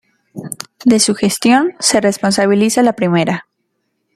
De 0.83 0.99
su 0.99 1.13
gestión 1.13 1.75
se 1.79 2.01
responsabiliza 2.01 2.81
la 2.81 2.93
primera. 2.93 3.45